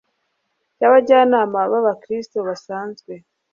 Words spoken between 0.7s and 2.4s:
cy Abajyanama b Abakristo